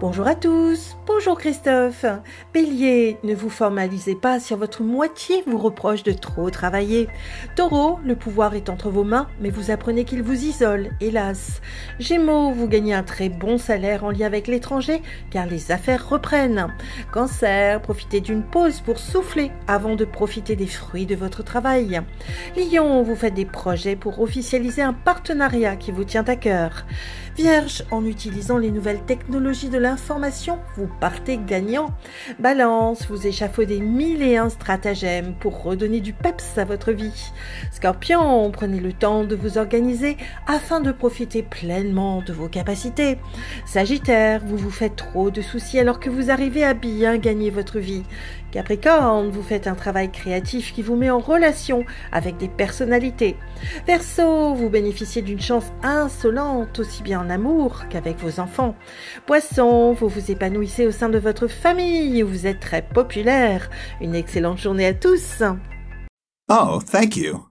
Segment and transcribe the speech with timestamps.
[0.00, 2.04] Bonjour à tous, bonjour Christophe.
[2.54, 7.08] Bélier, ne vous formalisez pas si votre moitié vous reproche de trop travailler.
[7.56, 11.60] Taureau, le pouvoir est entre vos mains, mais vous apprenez qu'il vous isole, hélas.
[11.98, 16.68] Gémeaux, vous gagnez un très bon salaire en lien avec l'étranger, car les affaires reprennent.
[17.10, 22.02] Cancer, profitez d'une pause pour souffler avant de profiter des fruits de votre travail.
[22.56, 26.86] Lion, vous faites des projets pour officialiser un partenariat qui vous tient à cœur.
[27.36, 29.78] Vierge, en utilisant les nouvelles technologies de
[30.76, 31.90] vous partez gagnant.
[32.38, 37.30] Balance, vous échafaudez mille et un stratagèmes pour redonner du peps à votre vie.
[37.72, 43.18] Scorpion, prenez le temps de vous organiser afin de profiter pleinement de vos capacités.
[43.66, 47.78] Sagittaire, vous vous faites trop de soucis alors que vous arrivez à bien gagner votre
[47.78, 48.02] vie.
[48.50, 53.36] Capricorne, vous faites un travail créatif qui vous met en relation avec des personnalités.
[53.86, 58.74] Verseau, vous bénéficiez d'une chance insolente aussi bien en amour qu'avec vos enfants.
[59.26, 63.70] Poisson, vous vous épanouissez au sein de votre famille, vous êtes très populaire.
[64.00, 65.42] Une excellente journée à tous.
[66.48, 67.47] Oh, thank you.